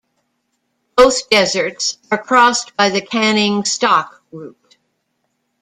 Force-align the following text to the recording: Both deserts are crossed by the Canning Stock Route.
Both 0.97 1.29
deserts 1.29 1.99
are 2.09 2.17
crossed 2.17 2.75
by 2.75 2.89
the 2.89 3.01
Canning 3.01 3.65
Stock 3.65 4.23
Route. 4.31 4.77